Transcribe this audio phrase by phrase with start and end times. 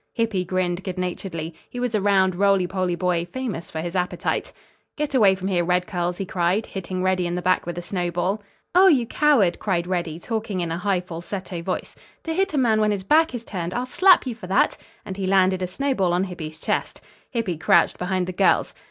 [0.13, 1.53] Hippy grinned good naturedly.
[1.69, 4.51] He was a round roly poly boy, famous for his appetite.
[4.97, 7.83] "Get away from here, Red Curls," he cried, hitting Reddy in the back with a
[7.83, 8.41] snowball.
[8.73, 12.81] "Oh, you coward," cried Reddy, talking in a high falsetto voice, "to hit a man
[12.81, 13.75] when his back is turned.
[13.75, 14.75] I'll slap you for that,"
[15.05, 17.01] and he landed a snowball on Hippy's chest.
[17.29, 18.73] Hippy crouched behind the girls.